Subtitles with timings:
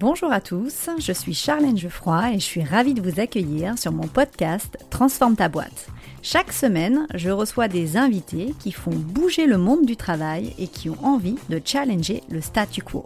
[0.00, 3.92] Bonjour à tous, je suis Charlène Geoffroy et je suis ravie de vous accueillir sur
[3.92, 5.88] mon podcast Transforme ta boîte.
[6.22, 10.88] Chaque semaine, je reçois des invités qui font bouger le monde du travail et qui
[10.88, 13.04] ont envie de challenger le statu quo.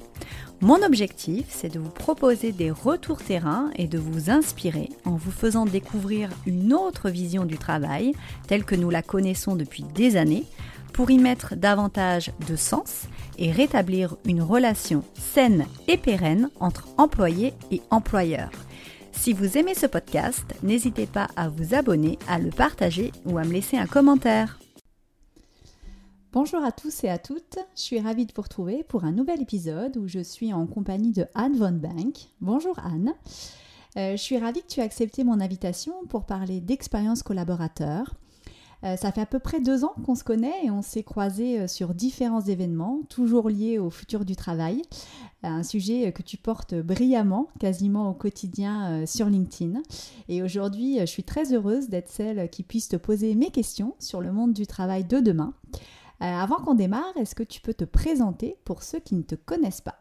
[0.61, 5.33] Mon objectif, c'est de vous proposer des retours terrain et de vous inspirer en vous
[5.33, 8.13] faisant découvrir une autre vision du travail,
[8.47, 10.45] telle que nous la connaissons depuis des années,
[10.95, 17.53] pour y mettre davantage de sens et rétablir une relation saine et pérenne entre employés
[17.71, 18.53] et employeurs.
[19.13, 23.45] Si vous aimez ce podcast, n'hésitez pas à vous abonner, à le partager ou à
[23.45, 24.61] me laisser un commentaire.
[26.33, 29.43] Bonjour à tous et à toutes, je suis ravie de vous retrouver pour un nouvel
[29.43, 32.29] épisode où je suis en compagnie de Anne Von Bank.
[32.41, 33.15] Bonjour Anne,
[33.97, 38.15] euh, je suis ravie que tu aies accepté mon invitation pour parler d'expérience collaborateur
[38.85, 41.61] euh, ça fait à peu près deux ans qu'on se connaît et on s'est croisés
[41.61, 44.83] euh, sur différents événements, toujours liés au futur du travail.
[45.45, 49.81] Euh, un sujet que tu portes brillamment, quasiment au quotidien sur LinkedIn.
[50.29, 54.21] Et aujourd'hui, je suis très heureuse d'être celle qui puisse te poser mes questions sur
[54.21, 55.53] le monde du travail de demain.
[56.21, 59.83] avant qu'on démarre, est-ce que tu peux te présenter pour ceux qui ne te connaissent
[59.83, 59.99] pas?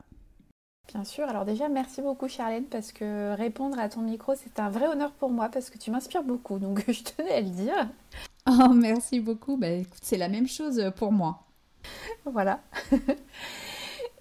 [0.93, 4.69] Bien sûr, alors déjà merci beaucoup Charlène parce que répondre à ton micro c'est un
[4.69, 7.89] vrai honneur pour moi parce que tu m'inspires beaucoup donc je tenais à le dire.
[8.45, 9.57] Oh, merci beaucoup.
[9.57, 11.43] Bah, écoute, c'est la même chose pour moi.
[12.25, 12.59] Voilà.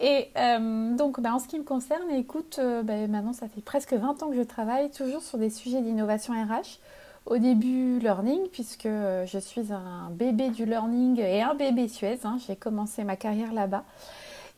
[0.00, 3.60] Et euh, donc, bah, en ce qui me concerne, écoute, euh, bah, maintenant, ça fait
[3.60, 6.80] presque 20 ans que je travaille toujours sur des sujets d'innovation RH.
[7.26, 12.18] Au début, learning, puisque euh, je suis un bébé du learning et un bébé Suez.
[12.24, 12.38] Hein.
[12.46, 13.84] J'ai commencé ma carrière là-bas.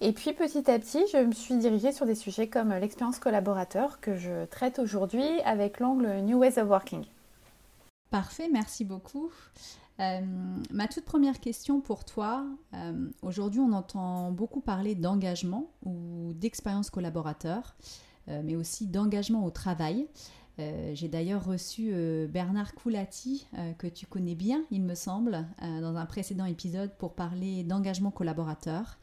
[0.00, 4.00] Et puis, petit à petit, je me suis dirigée sur des sujets comme l'expérience collaborateur
[4.00, 7.04] que je traite aujourd'hui avec l'angle New Ways of Working.
[8.10, 9.30] Parfait, merci beaucoup.
[10.00, 10.20] Euh,
[10.70, 16.91] ma toute première question pour toi, euh, aujourd'hui on entend beaucoup parler d'engagement ou d'expérience
[16.91, 17.77] collaborateur,
[18.28, 20.08] euh, mais aussi d'engagement au travail.
[20.92, 21.92] J'ai d'ailleurs reçu
[22.28, 27.65] Bernard Coulati, que tu connais bien, il me semble, dans un précédent épisode pour parler
[27.65, 28.97] d'engagement collaborateur.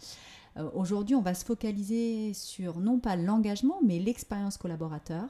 [0.74, 5.24] Aujourd'hui, on va se focaliser sur non pas l'engagement, mais l'expérience collaborateur.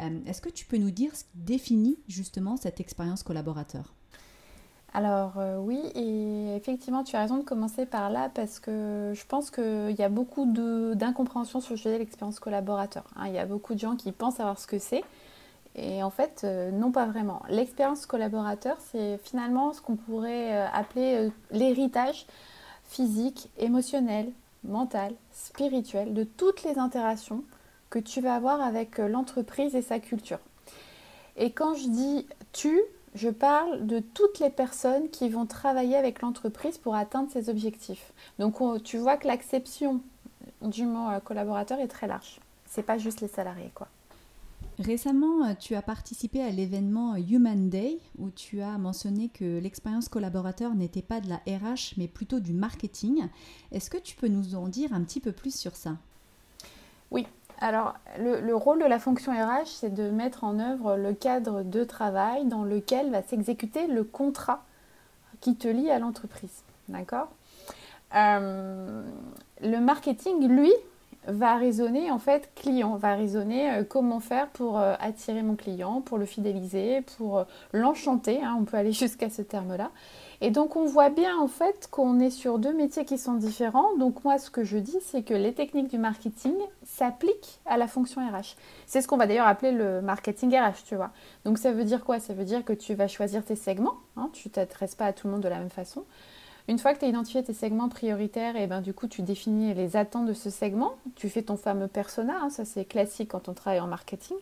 [0.00, 3.94] Euh, est-ce que tu peux nous dire ce qui définit justement cette expérience collaborateur?
[4.92, 9.24] Alors euh, oui, et effectivement, tu as raison de commencer par là parce que je
[9.26, 10.46] pense qu'il y a beaucoup
[10.94, 13.04] d'incompréhension sur le sujet de l'expérience collaborateur.
[13.16, 13.28] Hein.
[13.28, 15.04] Il y a beaucoup de gens qui pensent savoir ce que c'est
[15.76, 17.42] et en fait, euh, non pas vraiment.
[17.48, 22.26] L'expérience collaborateur, c'est finalement ce qu'on pourrait appeler l'héritage
[22.84, 24.32] physique, émotionnel,
[24.64, 27.44] mental, spirituel de toutes les interactions
[27.88, 30.38] que tu vas avoir avec euh, l'entreprise et sa culture.
[31.36, 32.80] Et quand je dis tu,
[33.14, 38.12] je parle de toutes les personnes qui vont travailler avec l'entreprise pour atteindre ses objectifs.
[38.38, 40.00] Donc tu vois que l'acception
[40.62, 42.40] du mot euh, collaborateur est très large.
[42.66, 43.88] C'est pas juste les salariés quoi.
[44.80, 50.08] Récemment, euh, tu as participé à l'événement Human Day où tu as mentionné que l'expérience
[50.08, 53.28] collaborateur n'était pas de la RH mais plutôt du marketing.
[53.72, 55.96] Est-ce que tu peux nous en dire un petit peu plus sur ça?
[57.10, 57.26] Oui,
[57.60, 61.84] alors, le, rôle de la fonction RH, c'est de mettre en œuvre le cadre de
[61.84, 64.64] travail dans lequel va s'exécuter le contrat
[65.42, 66.62] qui te lie à l'entreprise.
[66.88, 67.28] D'accord?
[68.14, 69.02] Euh,
[69.60, 70.72] Le marketing, lui,
[71.26, 76.00] va raisonner en fait client, va raisonner euh, comment faire pour euh, attirer mon client,
[76.00, 79.90] pour le fidéliser, pour l'enchanter, hein, on peut aller jusqu'à ce terme-là.
[80.42, 83.96] Et donc on voit bien en fait qu'on est sur deux métiers qui sont différents.
[83.98, 86.54] Donc moi ce que je dis c'est que les techniques du marketing
[86.84, 88.56] s'appliquent à la fonction RH.
[88.86, 91.10] C'est ce qu'on va d'ailleurs appeler le marketing RH, tu vois.
[91.44, 92.20] Donc ça veut dire quoi?
[92.20, 95.26] Ça veut dire que tu vas choisir tes segments, hein, tu t'adresses pas à tout
[95.26, 96.04] le monde de la même façon.
[96.70, 99.22] Une fois que tu as identifié tes segments prioritaires, et eh ben du coup tu
[99.22, 103.30] définis les attentes de ce segment, tu fais ton fameux persona, hein, ça c'est classique
[103.30, 104.36] quand on travaille en marketing.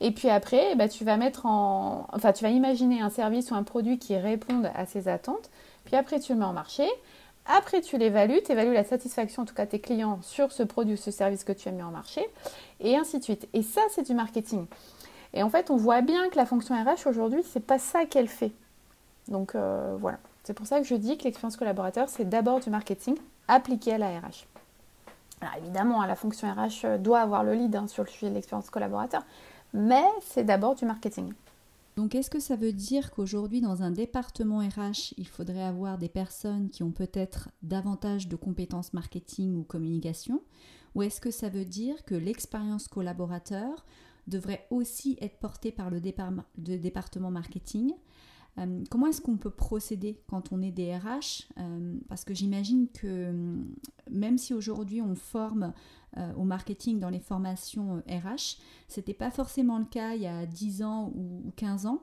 [0.00, 3.54] Et puis après, bah, tu vas mettre en, enfin, tu vas imaginer un service ou
[3.54, 5.48] un produit qui réponde à ces attentes.
[5.86, 6.86] Puis après, tu le mets en marché.
[7.46, 10.92] Après, tu l'évalues, tu évalues la satisfaction, en tout cas tes clients, sur ce produit
[10.92, 12.28] ou ce service que tu as mis en marché,
[12.80, 13.48] et ainsi de suite.
[13.54, 14.66] Et ça, c'est du marketing.
[15.32, 18.28] Et en fait, on voit bien que la fonction RH aujourd'hui, c'est pas ça qu'elle
[18.28, 18.52] fait.
[19.28, 20.18] Donc euh, voilà.
[20.46, 23.16] C'est pour ça que je dis que l'expérience collaborateur, c'est d'abord du marketing
[23.48, 24.46] appliqué à la RH.
[25.40, 28.34] Alors évidemment, hein, la fonction RH doit avoir le lead hein, sur le sujet de
[28.36, 29.26] l'expérience collaborateur,
[29.74, 31.32] mais c'est d'abord du marketing.
[31.96, 36.08] Donc est-ce que ça veut dire qu'aujourd'hui dans un département RH, il faudrait avoir des
[36.08, 40.42] personnes qui ont peut-être davantage de compétences marketing ou communication?
[40.94, 43.84] Ou est-ce que ça veut dire que l'expérience collaborateur
[44.28, 47.94] devrait aussi être portée par le, département marketing?
[48.58, 53.32] Euh, comment est-ce qu'on peut procéder quand on est DRH euh, Parce que j'imagine que
[54.10, 55.72] même si aujourd'hui on forme
[56.38, 58.56] au marketing dans les formations RH,
[58.88, 62.02] ce n'était pas forcément le cas il y a 10 ans ou 15 ans.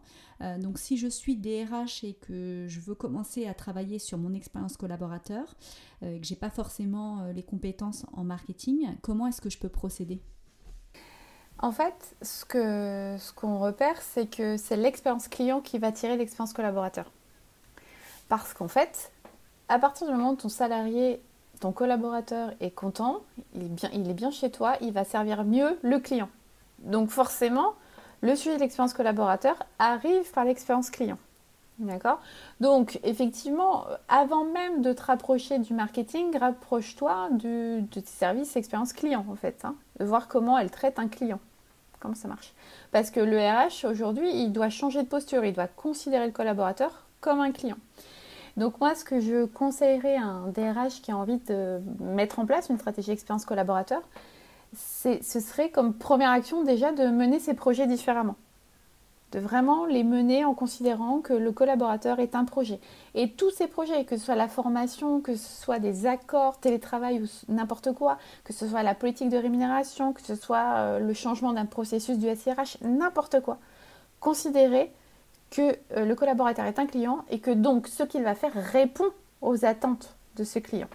[0.60, 4.78] donc si je suis DRH et que je veux commencer à travailler sur mon expérience
[4.78, 5.56] collaborateur,
[6.04, 10.22] et que j'ai pas forcément les compétences en marketing, comment est-ce que je peux procéder?
[11.60, 17.12] En fait, ce qu'on repère, c'est que c'est l'expérience client qui va tirer l'expérience collaborateur.
[18.28, 19.12] Parce qu'en fait,
[19.70, 21.22] à partir du moment où ton salarié,
[21.60, 23.22] ton collaborateur est content,
[23.56, 26.30] il est, bien, il est bien chez toi, il va servir mieux le client.
[26.80, 27.76] Donc forcément,
[28.22, 31.18] le sujet de l'expérience collaborateur arrive par l'expérience client.
[31.80, 32.20] D'accord?
[32.60, 39.26] Donc, effectivement, avant même de te rapprocher du marketing, rapproche-toi de tes services expérience client,
[39.30, 39.66] en fait.
[39.66, 41.40] Hein, de voir comment elle traite un client
[42.04, 42.54] comment ça marche.
[42.92, 47.06] Parce que le RH, aujourd'hui, il doit changer de posture, il doit considérer le collaborateur
[47.22, 47.78] comme un client.
[48.58, 52.46] Donc moi, ce que je conseillerais à un DRH qui a envie de mettre en
[52.46, 54.02] place une stratégie expérience collaborateur,
[54.76, 58.36] ce serait comme première action déjà de mener ses projets différemment
[59.34, 62.80] de vraiment les mener en considérant que le collaborateur est un projet.
[63.16, 67.22] Et tous ces projets, que ce soit la formation, que ce soit des accords, télétravail
[67.22, 71.14] ou n'importe quoi, que ce soit la politique de rémunération, que ce soit euh, le
[71.14, 73.58] changement d'un processus du SIRH, n'importe quoi,
[74.20, 74.92] considérez
[75.50, 79.10] que euh, le collaborateur est un client et que donc ce qu'il va faire répond
[79.42, 80.88] aux attentes de ce client.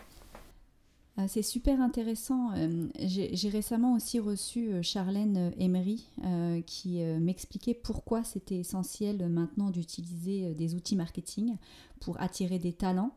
[1.21, 2.53] Ah, c'est super intéressant.
[2.55, 9.71] Euh, j'ai récemment aussi reçu euh, Charlène Emery euh, qui m'expliquait pourquoi c'était essentiel maintenant
[9.71, 11.57] d'utiliser des outils marketing
[11.99, 13.11] pour attirer des talents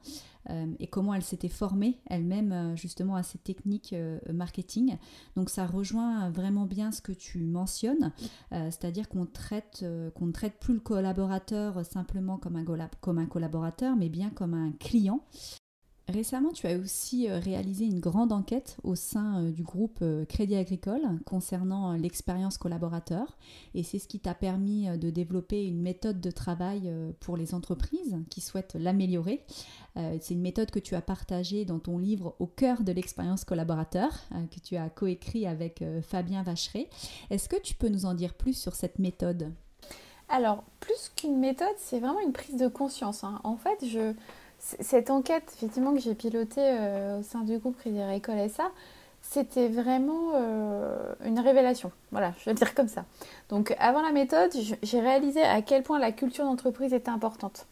[0.79, 3.93] et comment elle s'était formée elle-même justement à ces techniques
[4.33, 4.97] marketing.
[5.35, 8.11] Donc ça rejoint vraiment bien ce que tu mentionnes,
[8.49, 14.55] c'est-à-dire qu'on traite ne traite plus le collaborateur simplement comme un collaborateur, mais bien comme
[14.55, 15.21] un client
[16.09, 20.25] Récemment, tu as aussi euh, réalisé une grande enquête au sein euh, du groupe euh,
[20.25, 23.37] Crédit Agricole concernant l'expérience collaborateur
[23.75, 28.17] et c'est ce qui t'a permis de développer une méthode de travail pour les entreprises
[28.29, 29.45] qui souhaitent l'améliorer.
[29.95, 34.11] C'est une méthode que tu as partagée dans ton livre Au cœur de l'expérience collaborateur
[34.51, 36.89] que tu as coécrit avec Fabien Vacheret.
[37.29, 39.51] Est-ce que tu peux nous en dire plus sur cette méthode?
[40.29, 43.23] Alors, plus qu'une méthode, c'est vraiment une prise de conscience.
[43.23, 43.41] Hein.
[43.43, 44.13] En fait, je
[44.61, 48.71] cette enquête, effectivement, que j'ai pilotée euh, au sein du groupe Crédit Agricole SA,
[49.21, 51.91] c'était vraiment euh, une révélation.
[52.11, 53.05] Voilà, je vais le dire comme ça.
[53.49, 57.65] Donc, avant la méthode, j'ai réalisé à quel point la culture d'entreprise était importante.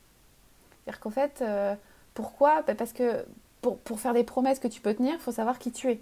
[0.84, 1.76] C'est-à-dire qu'en fait, euh,
[2.16, 2.64] pourquoi?
[2.64, 3.24] Bah, Parce que
[3.62, 6.02] pour, pour, faire des promesses que tu peux tenir, il faut savoir qui tu es.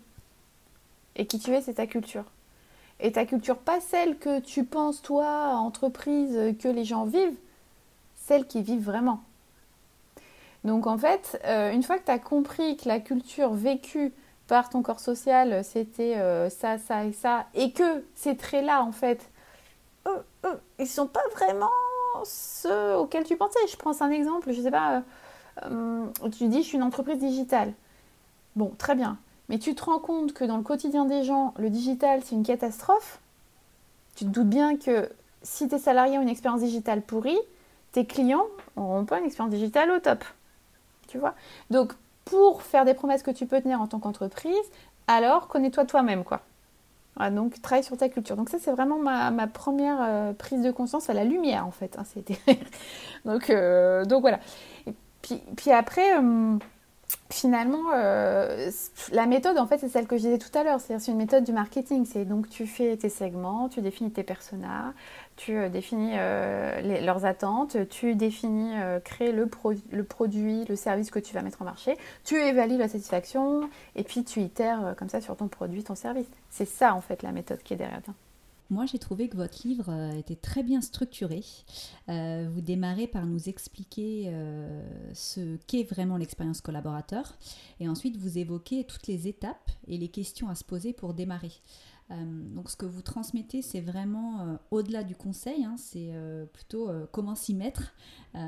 [1.17, 2.25] Et qui tu es, c'est ta culture.
[2.99, 7.35] Et ta culture, pas celle que tu penses, toi, entreprise, que les gens vivent,
[8.15, 9.21] celle qui vivent vraiment.
[10.63, 14.13] Donc en fait, euh, une fois que tu as compris que la culture vécue
[14.47, 18.91] par ton corps social, c'était euh, ça, ça et ça, et que ces traits-là, en
[18.91, 19.29] fait,
[20.07, 21.69] eux, ils sont pas vraiment
[22.23, 23.59] ceux auxquels tu pensais.
[23.69, 25.03] Je prends un exemple, je sais pas,
[25.65, 26.05] euh,
[26.37, 27.73] tu dis je suis une entreprise digitale.
[28.55, 29.17] Bon, très bien.
[29.49, 32.43] Mais tu te rends compte que dans le quotidien des gens, le digital, c'est une
[32.43, 33.19] catastrophe.
[34.15, 35.09] Tu te doutes bien que
[35.43, 37.39] si tes salariés ont une expérience digitale pourrie,
[37.91, 38.45] tes clients
[38.75, 40.25] n'auront pas une expérience digitale au top
[41.07, 41.35] tu vois.
[41.69, 41.93] Donc,
[42.25, 44.55] pour faire des promesses que tu peux tenir en tant qu'entreprise,
[45.07, 46.41] alors connais-toi toi-même, quoi.
[47.31, 48.35] donc, travaille sur ta culture.
[48.35, 51.97] Donc, ça, c'est vraiment ma, première euh, prise de conscience à la lumière, en fait.
[51.97, 52.03] Hein,
[53.49, 54.39] euh, donc, voilà.
[55.21, 56.59] Puis après, hum,
[57.29, 58.69] finalement, euh,
[59.11, 60.79] la méthode, en fait, c'est celle que je disais tout à l'heure.
[60.79, 62.05] C'est-à-dire, c'est une méthode du marketing.
[62.05, 64.93] C'est donc, tu fais tes segments, tu définis tes personas,
[65.35, 68.73] tu euh, définis euh, leurs attentes, tu définis,
[69.03, 69.49] créer le,
[69.91, 74.03] le, produit, le service que tu vas mettre en marché, tu évalues la satisfaction et
[74.03, 76.27] puis tu itères comme ça sur ton produit, ton service.
[76.49, 78.01] C'est ça, en fait, la méthode qui est derrière.
[78.69, 81.41] Moi, j'ai trouvé que votre livre euh, était très bien structuré.
[82.09, 84.83] Euh, vous démarrez par nous expliquer euh,
[85.13, 87.37] ce qu'est vraiment l'expérience collaborateur
[87.79, 91.51] et ensuite vous évoquez toutes les étapes et les questions à se poser pour démarrer.
[92.09, 96.09] donc, ce que vous transmettez, c'est vraiment au-delà du conseil, hein, c'est
[96.53, 97.93] plutôt comment s'y mettre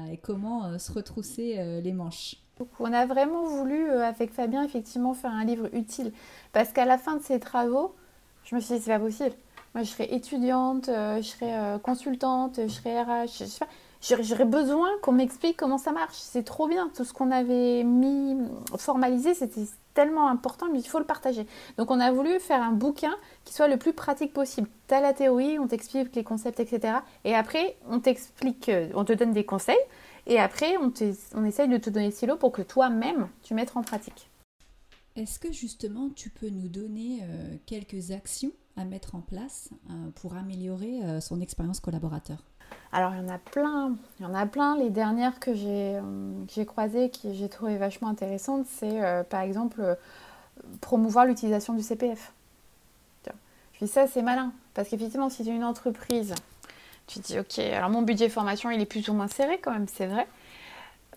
[0.10, 2.36] et comment se retrousser les manches.
[2.80, 6.14] On a vraiment voulu, avec Fabien, effectivement, faire un livre utile
[6.54, 7.96] parce qu'à la fin de ces travaux,
[8.46, 9.36] je me suis dit, c'est pas possible
[9.76, 13.44] moi, je serais étudiante, euh, je serais euh, consultante, je serais RH,
[14.02, 16.16] J'aurais besoin qu'on m'explique comment ça marche.
[16.16, 16.90] C'est trop bien.
[16.96, 18.38] Tout ce qu'on avait mis,
[18.78, 21.46] formalisé, c'était tellement important, mais il faut le partager.
[21.78, 24.70] Donc on a voulu faire un bouquin qui soit le plus pratique possible.
[24.88, 27.00] Tu as la théorie, on t'explique les concepts, etc.
[27.26, 29.76] Et après, on t'explique, euh, on te donne des conseils.
[30.28, 30.94] Et après, on,
[31.36, 34.30] on essaye de te donner le silo pour que toi-même, tu mettes en pratique.
[35.18, 37.22] Est-ce que justement, tu peux nous donner
[37.66, 42.44] quelques actions à mettre en place euh, pour améliorer son expérience collaborateur
[42.92, 44.78] alors il y en a plein, il y en a plein.
[44.78, 49.82] Les dernières que j'ai euh, croisées, que j'ai trouvées vachement intéressantes, c'est euh, par exemple
[49.82, 49.96] euh,
[50.82, 52.34] promouvoir l'utilisation du CPF.
[53.74, 54.52] Je dis ça, c'est malin.
[54.74, 56.36] Parce qu'effectivement, si tu es une entreprise,
[57.08, 59.72] tu te dis, ok, alors mon budget formation, il est plus ou moins serré quand
[59.72, 60.28] même, c'est vrai.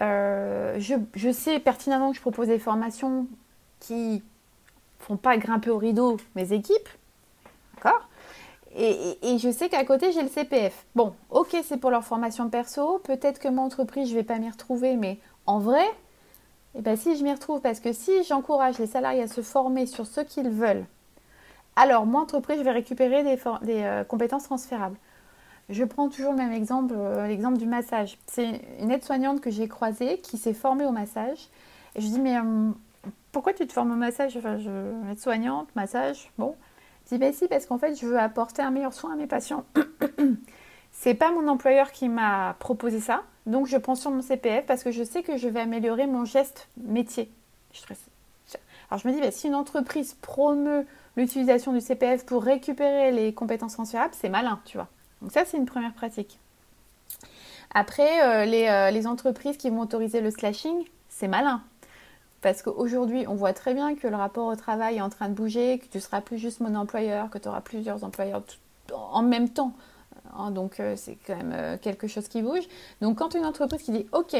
[0.00, 3.26] Je, je, sais pertinemment que je propose des formations
[3.80, 4.22] qui
[5.00, 6.88] font pas grimper au rideau mes équipes.
[8.74, 10.86] Et, je sais qu'à côté, j'ai le CPF.
[10.94, 13.00] Bon, ok, c'est pour leur formation perso.
[13.04, 15.84] Peut-être que mon entreprise, je ne vais pas m'y retrouver, mais en vrai,
[16.74, 19.86] eh ben, si je m'y retrouve, parce que si j'encourage les salariés à se former
[19.86, 20.86] sur ce qu'ils veulent,
[21.76, 23.38] alors mon entreprise, je vais récupérer des,
[23.82, 24.96] euh, compétences transférables.
[25.68, 28.18] Je prends toujours le même exemple, euh, l'exemple du massage.
[28.26, 31.48] C'est une aide-soignante que j'ai croisée qui s'est formée au massage.
[31.96, 32.70] Je dis, mais euh,
[33.32, 34.36] pourquoi tu te formes au massage?
[34.36, 34.58] Enfin,
[35.10, 36.56] aide-soignante, massage, bon.
[37.12, 39.66] Dis, ben si, parce qu'en fait, je veux apporter un meilleur soin à mes patients.
[40.92, 44.82] c'est pas mon employeur qui m'a proposé ça, donc je prends sur mon CPF parce
[44.82, 47.30] que je sais que je vais améliorer mon geste métier.
[48.90, 53.34] Alors je me dis, ben, si une entreprise promeut l'utilisation du CPF pour récupérer les
[53.34, 54.88] compétences transférables, c'est malin, tu vois.
[55.20, 56.38] Donc ça, c'est une première pratique.
[57.74, 61.62] Après, euh, euh, les, entreprises qui vont autoriser le slashing, c'est malin.
[62.42, 65.34] Parce qu'aujourd'hui, on voit très bien que le rapport au travail est en train de
[65.34, 68.42] bouger, que tu seras plus juste mon employeur, que tu auras plusieurs employeurs
[68.92, 69.72] en même temps.
[70.36, 72.64] Hein, donc, euh, c'est quand même euh, quelque chose qui bouge.
[73.00, 74.36] Donc, quand une entreprise qui dit OK,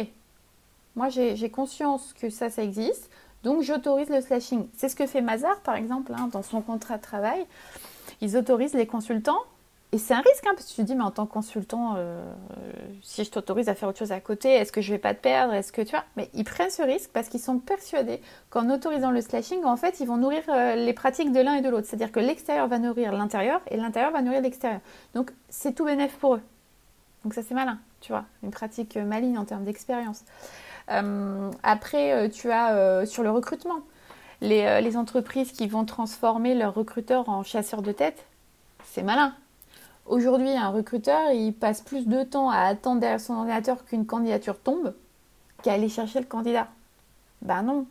[0.96, 3.08] moi j'ai conscience que ça, ça existe,
[3.44, 4.66] donc j'autorise le slashing.
[4.76, 7.46] C'est ce que fait Mazar, par exemple, hein, dans son contrat de travail.
[8.20, 9.40] Ils autorisent les consultants
[9.94, 11.96] et c'est un risque, hein, parce que tu te dis, mais en tant que consultant,
[11.98, 12.24] euh,
[13.02, 15.20] si je t'autorise à faire autre chose à côté, est-ce que je vais pas te
[15.20, 15.52] perdre?
[15.52, 16.04] Est-ce que tu vois?
[16.16, 20.00] Mais ils prennent ce risque parce qu'ils sont persuadés qu'en autorisant le slashing, en fait,
[20.00, 21.86] ils vont nourrir euh, les pratiques de l'un et de l'autre.
[21.86, 24.80] C'est-à-dire que l'extérieur va nourrir l'intérieur et l'intérieur va nourrir l'extérieur.
[25.14, 26.42] Donc, c'est tout bénéf pour eux.
[27.24, 30.24] Donc, ça, c'est malin, tu vois, une pratique maligne en termes d'expérience.
[30.90, 33.80] Euh, après, tu as sur le recrutement.
[34.40, 38.26] Les, les entreprises qui vont transformer leurs recruteurs en chasseurs de tête,
[38.84, 39.34] c'est malin
[40.06, 44.58] Aujourd'hui, un recruteur, il passe plus de temps à attendre derrière son ordinateur qu'une candidature
[44.58, 44.94] tombe
[45.62, 46.68] qu'à aller chercher le candidat.
[47.40, 47.86] Ben non.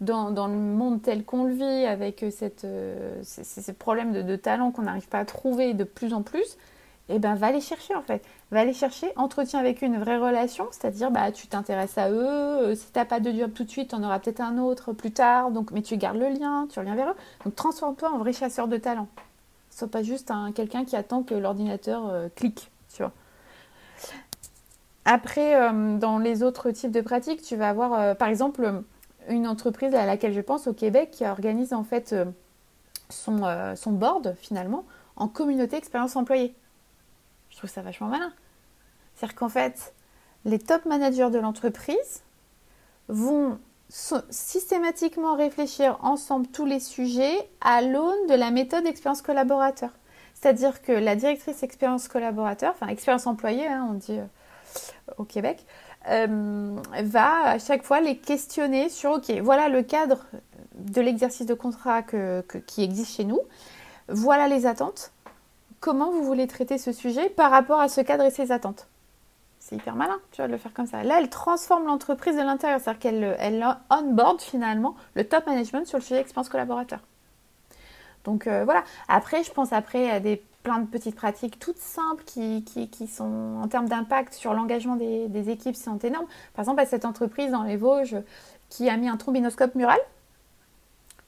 [0.00, 4.82] Dans, le monde tel qu'on le vit, avec cette, euh, ces, problèmes de, talent qu'on
[4.82, 6.58] n'arrive pas à trouver de plus en plus,
[7.08, 8.24] eh ben va les chercher en fait.
[8.50, 12.74] Va aller chercher, entretiens avec une vraie relation, c'est-à-dire bah tu t'intéresses à eux, euh,
[12.74, 15.52] si t'as pas de job tout de suite, on aura peut-être un autre plus tard,
[15.52, 17.16] donc mais tu gardes le lien, tu reviens vers eux.
[17.44, 19.06] Donc transforme-toi en vrai chasseur de talent
[19.72, 23.12] soit pas juste un, quelqu'un qui attend que l'ordinateur euh, clique, tu vois.
[25.04, 28.82] Après, euh, dans les autres types de pratiques, tu vas avoir, euh, par exemple,
[29.28, 32.14] une entreprise à laquelle je pense au Québec qui organise en fait
[33.08, 33.42] son,
[33.76, 36.54] son board finalement en communauté expérience employée.
[37.50, 38.32] Je trouve ça vachement malin.
[39.14, 39.94] C'est-à-dire qu'en fait,
[40.44, 42.22] les top managers de l'entreprise
[43.08, 43.58] vont
[44.30, 49.90] systématiquement réfléchir ensemble tous les sujets à l'aune de la méthode expérience collaborateur.
[50.34, 54.24] C'est-à-dire que la directrice expérience collaborateur, enfin expérience employée, hein, on dit euh,
[55.18, 55.66] au Québec,
[56.08, 60.24] euh, va à chaque fois les questionner sur, OK, voilà le cadre
[60.74, 63.40] de l'exercice de contrat qui existe chez nous,
[64.08, 65.12] voilà les attentes,
[65.80, 68.88] comment vous voulez traiter ce sujet par rapport à ce cadre et ses attentes?
[69.62, 71.04] C'est hyper malin, tu de le faire comme ça.
[71.04, 75.98] Là, elle transforme l'entreprise de l'intérieur, c'est-à-dire qu'elle elle on-board finalement le top management sur
[75.98, 76.98] le sujet expérience collaborateur.
[78.24, 78.82] Donc euh, voilà.
[79.08, 82.64] Après, je pense après à des plein de petites pratiques toutes simples qui,
[83.08, 86.26] sont en termes d'impact sur l'engagement des, des, équipes sont énormes.
[86.54, 88.16] Par exemple, à cette entreprise dans les Vosges
[88.68, 89.98] qui a mis un trombinoscope mural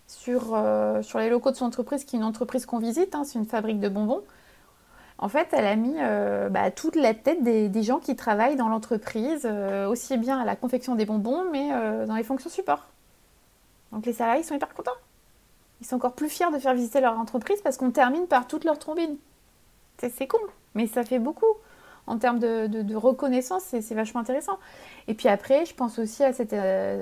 [0.07, 3.23] sur, euh, sur les locaux de son entreprise, qui est une entreprise qu'on visite, hein,
[3.25, 4.23] c'est une fabrique de bonbons.
[5.19, 8.69] En fait, elle a mis euh, bah, toute la tête des, gens qui travaillent dans
[8.69, 12.89] l'entreprise, euh, aussi bien à la confection des bonbons, mais euh, dans les fonctions support.
[13.93, 14.91] Donc les salariés sont hyper contents.
[15.81, 18.65] Ils sont encore plus fiers de faire visiter leur entreprise parce qu'on termine par toute
[18.65, 19.17] leur trombine.
[19.99, 20.39] C'est con,
[20.75, 21.47] mais ça fait beaucoup.
[22.07, 24.59] En termes de reconnaissance, c'est vachement intéressant.
[25.09, 26.55] Et puis après, je pense aussi à cette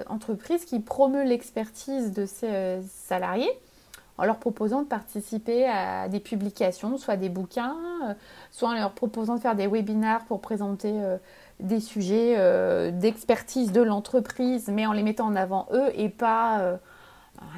[0.08, 3.50] entreprise qui promeut l'expertise de ses salariés
[4.22, 8.14] en leur proposant de participer à des publications, soit des bouquins, euh,
[8.52, 11.18] soit en leur proposant de faire des webinaires pour présenter euh,
[11.58, 16.78] des sujets euh, d'expertise de l'entreprise, mais en les mettant en avant eux et pas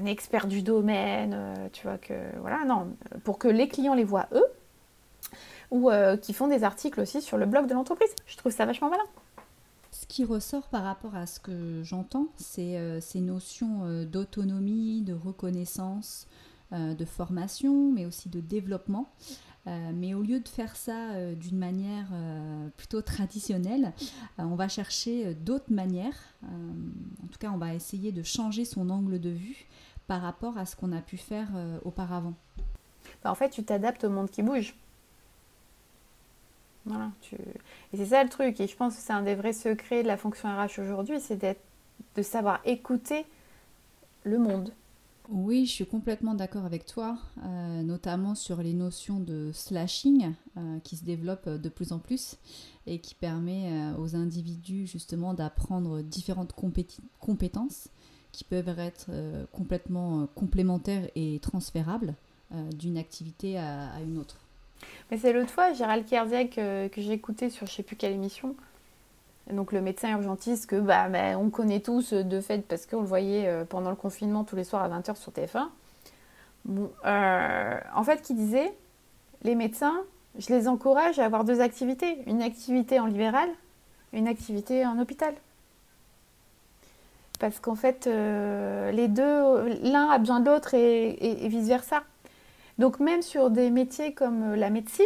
[0.01, 1.37] un expert du domaine,
[1.75, 2.89] tu vois que voilà, non,
[3.25, 4.47] pour que les clients les voient eux,
[5.71, 5.91] ou
[6.23, 8.09] qui font des articles aussi sur le blog de l'entreprise.
[8.27, 9.05] Je trouve ça vachement malin.
[9.91, 16.27] Ce qui ressort par rapport à ce que j'entends, c'est ces notions d'autonomie, de reconnaissance,
[16.75, 19.09] de formation, mais aussi de développement.
[19.67, 23.93] Euh, mais au lieu de faire ça euh, d'une manière euh, plutôt traditionnelle,
[24.37, 26.35] on va chercher d'autres manières.
[26.43, 29.67] en tout cas, on va essayer de changer son angle de vue
[30.07, 31.49] par rapport à ce qu'on a pu faire
[31.85, 32.35] auparavant.
[33.23, 34.75] Bah, en fait, tu t'adaptes au monde qui bouge.
[36.85, 38.61] Voilà, Et c'est ça le truc.
[38.61, 41.57] Et je pense que c'est un des vrais secrets de la fonction RH aujourd'hui, c'est
[42.17, 43.25] de savoir écouter
[44.25, 44.71] le monde.
[45.31, 50.79] Oui, je suis complètement d'accord avec toi, euh, notamment sur les notions de slashing euh,
[50.81, 52.37] qui se développent de plus en plus
[52.87, 56.53] et qui permet euh, aux individus justement d'apprendre différentes
[57.21, 57.89] compétences
[58.33, 59.13] qui peuvent être
[59.53, 62.17] complètement complémentaires et transférables
[62.77, 64.41] d'une activité à, une autre.
[65.09, 68.57] Mais c'est l'autre fois, Gérald Kerziak, que j'ai écouté sur je sais plus quelle émission,
[69.53, 73.07] donc le médecin urgentiste que bah, bah, on connaît tous de fait parce qu'on le
[73.07, 75.69] voyait euh, pendant le confinement tous les soirs à 20h sur TF1.
[77.05, 78.73] Euh, en fait, qui disait
[79.43, 80.01] les médecins,
[80.39, 83.51] je les encourage à avoir deux activités, une activité en libéral,
[84.15, 85.35] une activité en hôpital.
[87.39, 92.03] Parce qu'en fait, euh, les deux, l'un a besoin de l'autre et, et vice versa.
[92.79, 95.05] Donc même sur des métiers comme la médecine,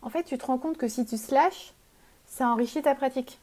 [0.00, 1.74] en fait, tu te rends compte que si tu slashes,
[2.26, 3.39] ça enrichit ta pratique.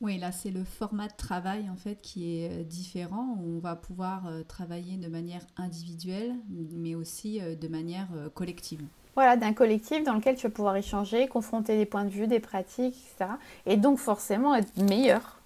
[0.00, 3.38] Oui, là, c'est le format de travail en fait qui est euh, différent.
[3.42, 8.82] On va pouvoir euh, travailler de manière individuelle, mais aussi euh, de manière collective.
[9.14, 12.40] Voilà, d'un collectif dans lequel tu vas pouvoir échanger, confronter des points de vue, des
[12.40, 13.32] pratiques, etc.
[13.64, 15.38] Et donc forcément être meilleur.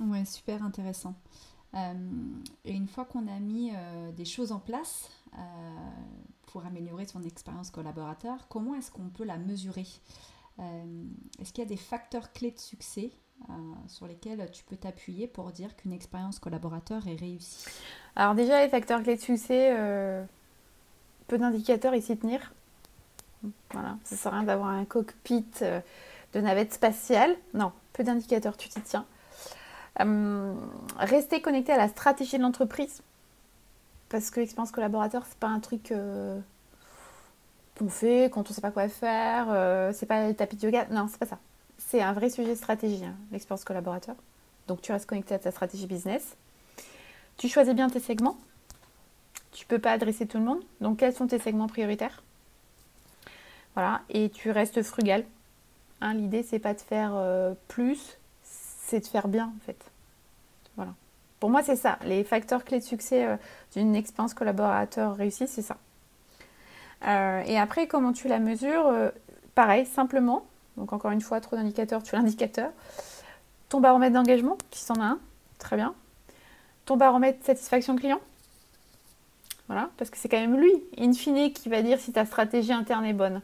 [0.00, 1.14] Oui, super intéressant.
[1.74, 3.72] et une fois qu'on a mis
[4.16, 5.10] des choses en place
[6.46, 9.86] pour améliorer son expérience collaborateur, comment est-ce qu'on peut la mesurer?
[11.38, 13.12] Est-ce qu'il y a des facteurs clés de succès?
[13.48, 13.52] Euh,
[13.86, 17.66] sur lesquels tu peux t'appuyer pour dire qu'une expérience collaborateur est réussie
[18.14, 20.22] Alors déjà, les facteurs clés de succès, euh,
[21.26, 22.52] peu d'indicateurs ici tenir.
[23.72, 25.80] Voilà, ça sert à rien d'avoir un cockpit euh,
[26.34, 27.34] de navette spatiale.
[27.54, 29.06] Non, peu d'indicateurs, tu t'y tiens.
[30.98, 33.02] rester connecté à la stratégie de l'entreprise.
[34.10, 35.94] Parce que l'expérience collaborateur, c'est pas un truc
[37.78, 39.92] qu'on fait quand on sait pas quoi faire.
[39.94, 40.86] c'est pas le tapis de yoga.
[40.90, 41.38] Non, c'est pas ça
[41.88, 44.14] c'est un vrai sujet de stratégie, hein, l'expérience collaborateur.
[44.68, 46.36] Donc tu restes connecté à ta stratégie business.
[47.36, 48.38] Tu choisis bien tes segments.
[49.52, 50.62] Tu ne peux pas adresser tout le monde.
[50.80, 52.22] Donc quels sont tes segments prioritaires?
[53.74, 54.02] Voilà.
[54.10, 55.24] Et tu restes frugal.
[56.00, 59.82] Hein, L'idée, c'est pas de faire euh, plus, c'est de faire bien en fait.
[60.76, 60.94] Voilà.
[61.40, 61.98] Pour moi, c'est ça.
[62.04, 63.36] Les facteurs clés de succès euh,
[63.74, 65.78] d'une expérience collaborateur réussie, c'est ça.
[67.06, 68.92] Euh, et après, comment tu la mesures?
[69.54, 70.46] Pareil, simplement,
[70.80, 72.70] donc encore une fois, trop d'indicateurs, tu l'indicateur.
[73.68, 75.18] Ton baromètre d'engagement, si tu en as un,
[75.58, 75.94] très bien.
[76.86, 78.18] Ton baromètre satisfaction client.
[79.66, 82.72] Voilà, parce que c'est quand même lui, in fine, qui va dire si ta stratégie
[82.72, 83.42] interne est bonne.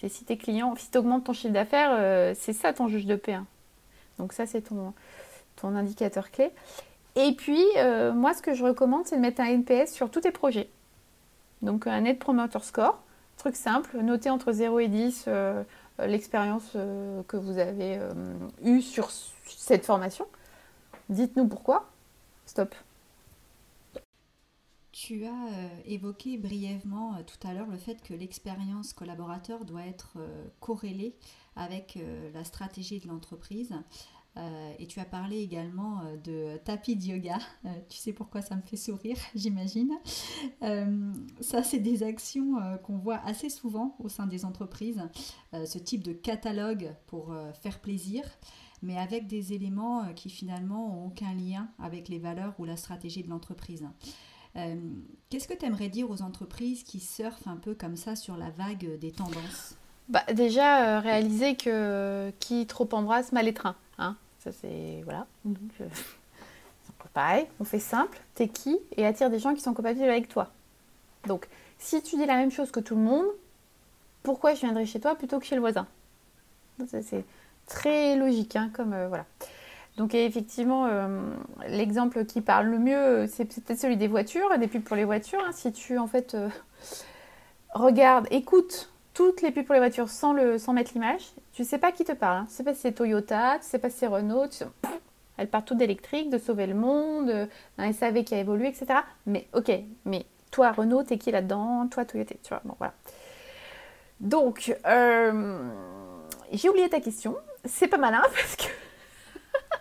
[0.00, 3.06] C'est si tes clients, si tu augmentes ton chiffre d'affaires, euh, c'est ça ton juge
[3.06, 3.34] de paix.
[3.34, 3.46] Hein.
[4.18, 4.92] Donc ça, c'est ton,
[5.62, 6.50] indicateur clé.
[7.14, 10.22] Et puis, euh, moi, ce que je recommande, c'est de mettre un NPS sur tous
[10.22, 10.68] tes projets.
[11.62, 13.00] Donc un Net Promoter Score,
[13.36, 15.62] truc simple, noter entre 0 et 10 euh,
[15.98, 18.12] l'expérience euh, que vous avez euh,
[18.62, 19.10] eue sur
[19.46, 20.26] cette formation.
[21.08, 21.90] Dites-nous pourquoi.
[22.46, 22.74] Stop.
[24.92, 25.48] Tu as
[25.86, 30.18] évoqué brièvement tout à l'heure le fait que l'expérience collaborateur doit être
[30.60, 31.14] corrélée
[31.56, 31.98] avec
[32.34, 33.74] la stratégie de l'entreprise.
[34.38, 37.38] Euh, et tu as parlé également euh, de tapis de yoga.
[37.66, 39.92] Euh, tu sais pourquoi ça me fait sourire, j'imagine.
[41.40, 45.02] ça, c'est des actions qu'on voit assez souvent au sein des entreprises.
[45.52, 48.24] ce type de catalogue pour faire plaisir,
[48.82, 53.22] mais avec des éléments qui finalement n'ont aucun lien avec les valeurs ou la stratégie
[53.22, 53.86] de l'entreprise.
[54.54, 58.50] Qu'est-ce que tu aimerais dire aux entreprises qui surfent un peu comme ça sur la
[58.50, 59.76] vague des tendances?
[60.12, 63.74] Bah, Déjà, réaliser que qui trop embrasse mal étreint.
[63.98, 65.02] Hein ça, c'est.
[65.04, 65.26] Voilà.
[65.44, 65.88] Donc, euh,
[67.14, 68.18] pareil, on fait simple.
[68.34, 70.50] T'es qui Et attire des gens qui sont compatibles avec toi.
[71.26, 71.48] Donc,
[71.78, 73.26] si tu dis la même chose que tout le monde,
[74.22, 75.86] pourquoi je viendrais chez toi plutôt que chez le voisin?
[76.86, 77.24] C'est
[77.66, 78.92] très logique, hein, comme.
[78.92, 79.26] Euh, voilà.
[79.98, 81.34] Donc effectivement, euh,
[81.68, 85.44] l'exemple qui parle le mieux, c'est peut-être celui des voitures, des pubs pour les voitures.
[85.46, 85.52] Hein.
[85.52, 86.34] Si tu en fait
[87.74, 91.78] regardes, écoutes toutes les pubs pour les voitures sans, le, sans mettre l'image, tu sais
[91.78, 92.38] pas qui te parle.
[92.38, 92.46] Hein.
[92.48, 94.66] Tu sais pas si c'est Toyota, tu sais pas si c'est Renault, tu sais...
[95.36, 97.48] elles partent toutes d'électrique, de sauver le monde,
[97.78, 99.00] d'un SAV qui a évolué, etc.
[99.26, 99.70] Mais ok,
[100.04, 101.88] mais toi Renault, t'es qui là-dedans?
[101.88, 102.94] Toi Toyota, tu vois, bon voilà.
[104.20, 105.58] Donc, euh,
[106.52, 107.36] j'ai oublié ta question.
[107.64, 108.64] C'est pas malin parce que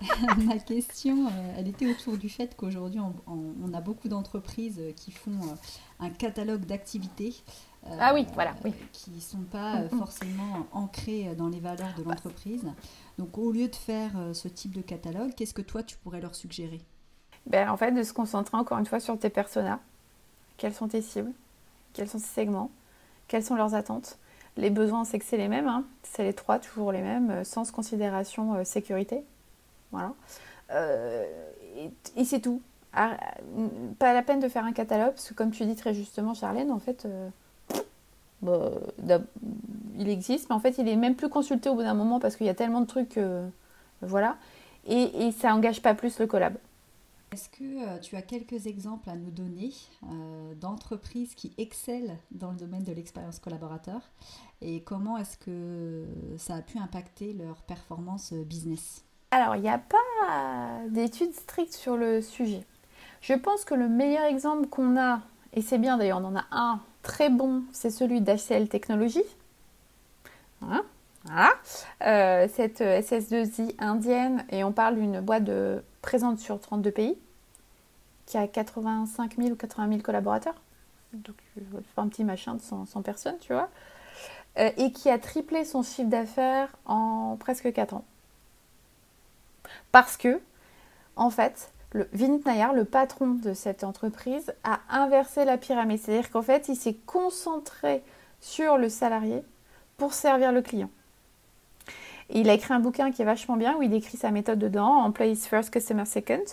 [0.46, 5.12] Ma question, euh, elle était autour du fait qu'aujourd'hui, on, a beaucoup d'entreprises euh, qui
[5.12, 5.56] font euh,
[6.00, 7.36] un catalogue d'activités.
[8.00, 8.74] ah oui, voilà, oui.
[8.92, 12.66] Qui ne sont pas forcément ancrées dans les valeurs de l'entreprise.
[13.18, 16.36] Donc, au lieu de faire ce type de catalogue, qu'est-ce que toi, tu pourrais leur
[16.36, 16.82] suggérer?
[17.46, 19.80] Ben, En fait, de se concentrer encore une fois sur tes personas.
[20.58, 21.34] Quelles sont tes cibles?
[21.94, 22.72] Quels sont tes segments?
[23.28, 24.18] Quelles sont leurs attentes?
[24.58, 25.86] Les besoins, c'est que c'est les mêmes, hein.
[26.04, 29.24] c'est les trois, toujours les mêmes, sans considération sécurité.
[29.92, 30.14] Voilà.
[30.72, 31.26] Euh,
[32.16, 32.62] et, c'est tout.
[32.94, 33.18] Ah,
[34.00, 36.72] pas la peine de faire un catalogue, parce que comme tu dis très justement, Charlène,
[36.72, 37.30] en fait, euh,
[38.42, 39.22] bah,
[39.98, 42.36] il existe, mais en fait, il est même plus consulté au bout d'un moment parce
[42.36, 43.20] qu'il y a tellement de trucs.
[44.02, 44.38] voilà.
[44.88, 46.56] Et, ça engage pas plus le collab.
[47.32, 49.72] Est-ce que euh, tu as quelques exemples à nous donner
[50.60, 54.02] d'entreprises qui excellent dans le domaine de l'expérience collaborateur?
[54.62, 56.06] Et comment est-ce que
[56.38, 59.06] ça a pu impacter leur performance business?
[59.32, 59.98] Alors, il n'y a pas
[60.90, 62.66] d'études strictes sur le sujet.
[63.22, 65.22] Je pense que le meilleur exemple qu'on a,
[65.54, 69.24] et c'est bien d'ailleurs, on en a un très bon, c'est celui d'HCL Technologies.
[70.60, 70.84] Voilà.
[72.06, 75.50] Euh, cette SS2I indienne, et on parle d'une boîte
[76.02, 77.18] présente sur 32 pays,
[78.26, 80.56] qui a 85 000 ou 80 000 collaborateurs.
[81.14, 81.36] Donc,
[81.98, 83.70] un petit machin de 100, personnes, tu vois.
[84.58, 88.06] Euh, et qui a triplé son chiffre d'affaires en presque 4 ans.
[89.92, 90.40] Parce que,
[91.16, 96.00] en fait, le, Vinit Nayar, le patron de cette entreprise, a inversé la pyramide.
[96.00, 98.04] C'est-à-dire qu'en fait, il s'est concentré
[98.40, 99.44] sur le salarié
[99.98, 100.90] pour servir le client.
[102.30, 105.04] il a écrit un bouquin qui est vachement bien où il décrit sa méthode dedans,
[105.04, 106.44] Employees First, Customer Second.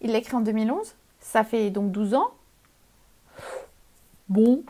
[0.00, 0.94] Il l'a écrit en 2011.
[1.20, 2.30] Ça fait donc 12 ans.
[4.28, 4.62] Bon.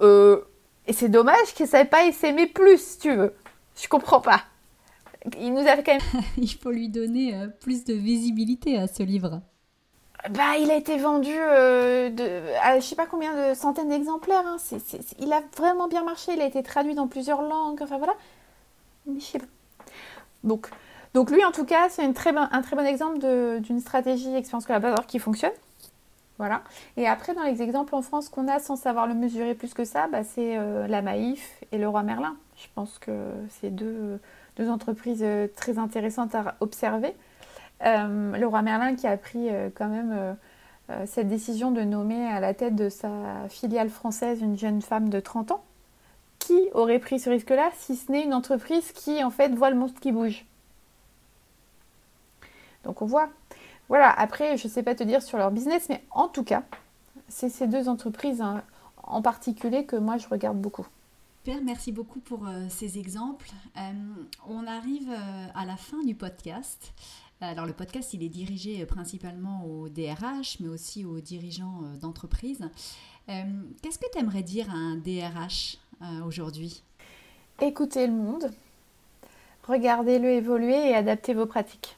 [0.00, 0.42] Euh,
[0.86, 3.34] et c'est dommage qu'il ne savait pas s'aimer plus, si tu veux.
[3.76, 4.42] Je comprends pas
[5.38, 6.22] il nous avait quand même.
[6.36, 9.40] il faut lui donner euh, plus de visibilité à ce livre.
[10.30, 14.44] Bah, il a été vendu euh, de, à je sais pas combien de centaines d'exemplaires.
[14.46, 14.56] Hein.
[15.20, 16.32] il a vraiment bien marché.
[16.34, 17.80] Il a été traduit dans plusieurs langues.
[17.82, 18.14] Enfin voilà.
[19.06, 19.46] Mais je sais pas.
[20.44, 20.68] Donc,
[21.14, 23.18] donc lui, en tout cas, c'est très un très bon exemple
[23.60, 25.52] d'une stratégie expérience collaborateur qui fonctionne.
[26.38, 26.62] Voilà.
[26.96, 29.84] Et après, dans les exemples en France qu'on a sans savoir le mesurer plus que
[29.84, 32.36] ça, bah, c'est euh, la Maïf et le Roi Merlin.
[32.56, 33.12] Je pense que
[33.60, 34.20] c'est deux
[34.58, 37.14] deux entreprises euh, très intéressantes à observer.
[37.84, 40.36] Euh, le roi Merlin qui a pris euh, quand même
[41.04, 43.10] cette décision de nommer à la tête de sa
[43.50, 45.62] filiale française une jeune femme de 30 ans.
[46.38, 49.76] Qui aurait pris ce risque-là si ce n'est une entreprise qui en fait voit le
[49.76, 50.46] monstre qui bouge?
[52.84, 53.28] Donc on voit.
[53.90, 56.62] Voilà, après je ne sais pas te dire sur leur business, mais en tout cas,
[57.28, 58.62] c'est ces deux entreprises hein,
[59.02, 60.86] en particulier que moi je regarde beaucoup
[61.62, 63.50] merci beaucoup pour euh, ces exemples.
[63.76, 63.80] Euh,
[64.46, 66.92] on arrive euh, à la fin du podcast.
[67.40, 72.68] Alors le podcast, il est dirigé principalement aux DRH, mais aussi aux dirigeants d'entreprise.
[73.28, 75.78] Qu'est-ce que tu aimerais dire à un DRH
[76.26, 76.82] aujourd'hui?
[77.62, 78.50] Écoutez le monde,
[79.68, 81.96] regardez-le évoluer et adaptez vos pratiques.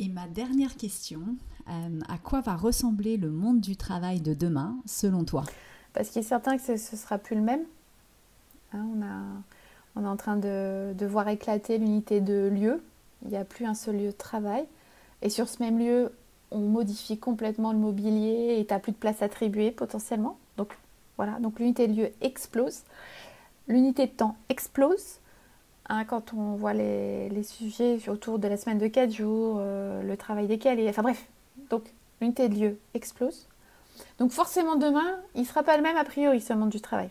[0.00, 1.20] Et ma dernière question,
[1.68, 5.44] à quoi va ressembler le monde du travail de demain selon toi?
[5.92, 7.64] Parce qu'il est certain que ce ne sera plus le même.
[8.72, 8.84] Hein,
[9.96, 12.82] on, est en train de, voir éclater l'unité de lieu.
[13.24, 14.64] Il n'y a plus un seul lieu de travail.
[15.22, 16.12] Et sur ce même lieu,
[16.50, 20.38] on modifie complètement le mobilier et tu n'as plus de place attribuée potentiellement.
[20.56, 20.76] Donc
[21.16, 22.82] voilà, donc l'unité de lieu explose.
[23.66, 25.18] L'unité de temps explose.
[25.88, 30.16] Hein, quand on voit les, sujets autour de la semaine de 4 jours, euh, le
[30.16, 31.26] travail desquels, enfin bref,
[31.70, 31.82] donc
[32.20, 33.46] l'unité de lieu explose.
[34.18, 37.10] Donc forcément demain, il ne sera pas le même a priori ce monde du travail.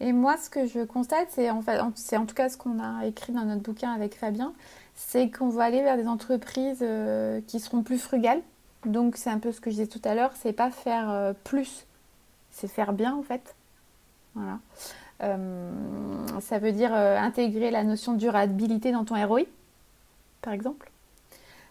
[0.00, 2.78] Et moi, ce que je constate, c'est en, fait, c'est en tout cas ce qu'on
[2.78, 4.52] a écrit dans notre bouquin avec Fabien,
[4.94, 8.42] c'est qu'on va aller vers des entreprises euh, qui seront plus frugales.
[8.84, 11.32] Donc c'est un peu ce que je disais tout à l'heure, c'est pas faire euh,
[11.44, 11.86] plus,
[12.52, 13.56] c'est faire bien en fait.
[14.34, 14.58] Voilà.
[15.22, 15.70] Euh,
[16.40, 19.42] ça veut dire intégrer la notion de durabilité dans ton ROI,
[20.42, 20.90] par exemple.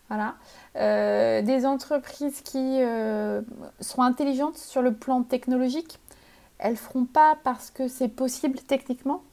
[0.09, 0.35] Voilà.
[0.75, 2.79] des entreprises qui
[3.81, 5.99] seront intelligentes sur le plan technologique,
[6.59, 9.23] elles feront pas parce que c'est possible techniquement,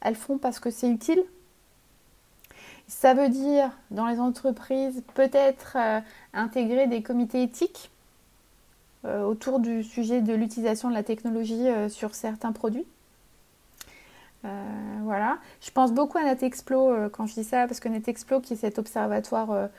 [0.00, 1.22] elles feront parce que c'est utile?
[2.86, 6.00] Ça veut dire dans les entreprises peut-être euh,
[6.34, 7.90] intégrer des comités éthiques
[9.04, 12.86] euh, autour du sujet de l'utilisation de la technologie euh, sur certains produits?
[15.04, 15.38] voilà.
[15.62, 18.78] Je pense beaucoup à NetExplo quand je dis ça, parce que NetExplo, qui est cet
[18.78, 19.70] observatoire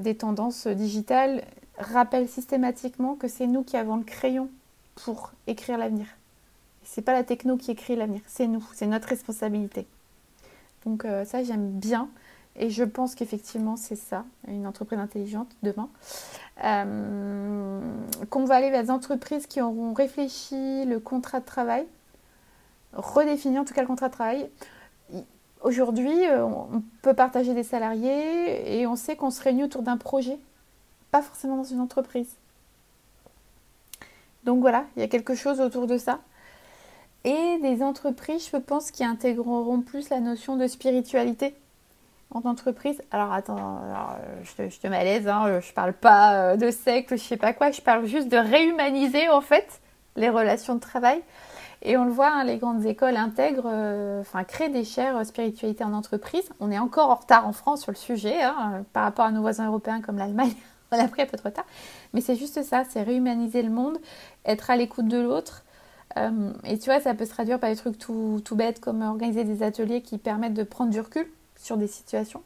[0.00, 1.44] des tendances digitales,
[1.78, 4.48] rappelle systématiquement que c'est nous qui avons le crayon
[4.94, 6.06] pour écrire l'avenir.
[6.84, 9.86] C'est pas la techno qui écrit l'avenir, c'est nous, c'est notre responsabilité.
[10.84, 12.10] Donc ça, j'aime bien.
[12.56, 15.88] Et je pense qu'effectivement, c'est ça, une entreprise intelligente demain.
[16.62, 17.80] Euh,
[18.30, 21.84] qu'on va aller vers des entreprises qui auront réfléchi le contrat de travail,
[22.92, 24.48] redéfini en tout cas le contrat de travail.
[25.62, 29.96] Aujourd'hui, euh, on peut partager des salariés et on sait qu'on se réunit autour d'un
[29.96, 30.38] projet,
[31.10, 32.36] pas forcément dans une entreprise.
[34.44, 36.20] Donc voilà, il y a quelque chose autour de ça.
[37.24, 41.54] Et des entreprises, je pense, qui intégreront plus la notion de spiritualité
[42.30, 43.00] en entreprise.
[43.10, 43.80] Alors attends,
[44.42, 47.52] je, te, je te malaise, hein, je parle pas euh, de secte, je sais pas
[47.52, 49.80] quoi, je parle juste de réhumaniser en fait
[50.16, 51.22] les relations de travail.
[51.82, 55.24] Et on le voit, hein, les grandes écoles intègrent, euh, enfin créent des chaires euh,
[55.24, 56.48] spiritualité en entreprise.
[56.60, 59.40] On est encore en retard en France sur le sujet, hein, par rapport à nos
[59.40, 60.54] voisins européens comme l'Allemagne.
[60.94, 61.66] On a pris un peu trop tard.
[62.12, 63.98] Mais c'est juste ça, c'est réhumaniser le monde,
[64.44, 65.64] être à l'écoute de l'autre.
[66.64, 69.44] et tu vois, ça peut se traduire par des trucs tout, tout bêtes comme organiser
[69.44, 71.26] des ateliers qui permettent de prendre du recul
[71.56, 72.42] sur des situations,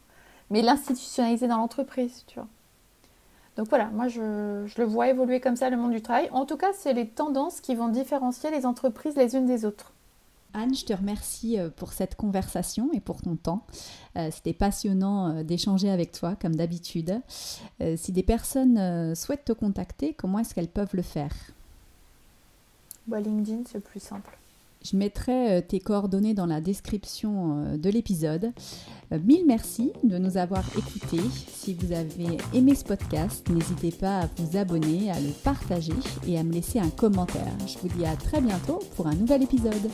[0.51, 2.49] mais l'institutionnaliser dans l'entreprise, tu vois.
[3.57, 6.29] Donc voilà, moi je, je, le vois évoluer comme ça le monde du travail.
[6.33, 9.93] En tout cas, c'est les tendances qui vont différencier les entreprises les unes des autres.
[10.55, 13.67] Anne, je te remercie euh, pour cette conversation et pour ton temps.
[14.17, 17.21] Euh, c'était passionnant euh, d'échanger avec toi, comme d'habitude.
[17.97, 21.33] Si des personnes souhaitent te contacter, comment est-ce qu'elles peuvent le faire?
[23.07, 24.37] Bah, LinkedIn, c'est plus simple.
[24.85, 28.53] Je mettrai tes coordonnées dans la description de l'épisode.
[29.11, 31.23] Mille merci de nous avoir écoutés.
[31.53, 35.95] Si vous avez aimé ce podcast, n'hésitez pas à vous abonner, à le partager
[36.27, 37.53] et à me laisser un commentaire.
[37.67, 39.91] Je vous dis à très bientôt pour un nouvel épisode.